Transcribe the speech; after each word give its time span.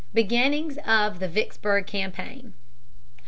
Beginnings 0.15 0.79
of 0.83 1.19
the 1.19 1.27
Vicksburg 1.27 1.85
Campaign. 1.85 2.55